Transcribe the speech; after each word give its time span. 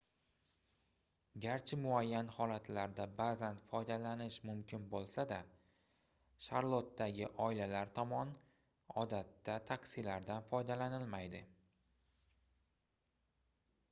garchi 1.43 1.77
muayyan 1.81 2.31
holatlarda 2.37 3.05
baʼzan 3.19 3.59
foydalanish 3.73 4.39
mumkin 4.51 4.87
boʻlsa-da 4.95 5.37
sharlotdagi 6.47 7.29
oilalar 7.47 7.93
tomon 8.01 8.33
odatda 9.05 9.59
taksilardan 9.73 10.51
foydalanilmaydi 10.53 11.43